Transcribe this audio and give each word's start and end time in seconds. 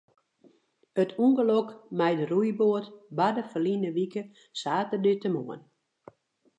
It 1.01 1.11
ûngelok 1.25 1.67
mei 1.97 2.13
de 2.19 2.25
roeiboat 2.31 2.85
barde 3.17 3.43
ferline 3.51 3.89
wike 3.97 4.21
saterdeitemoarn. 4.59 5.61